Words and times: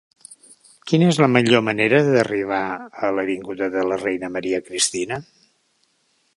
Quina 0.91 1.09
és 1.13 1.19
la 1.23 1.27
millor 1.33 1.61
manera 1.67 1.99
d'arribar 2.07 2.63
a 3.09 3.13
l'avinguda 3.19 3.71
de 3.79 3.87
la 3.91 4.01
Reina 4.05 4.33
Maria 4.39 4.65
Cristina? 4.71 5.23